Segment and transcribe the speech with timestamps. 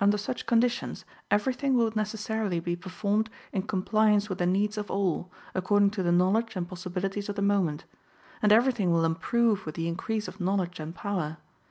[0.00, 5.30] Under such conditions, everything will necessarily be performed in compliance with the needs of all,
[5.54, 7.84] according to the knowledge and possibilities of the moment.
[8.42, 11.38] And everything will improve with the increase of knowledge and power.